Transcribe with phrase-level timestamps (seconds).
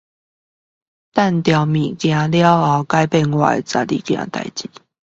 [1.13, 4.27] 丟東西後改變我的十二件
[4.57, 4.67] 事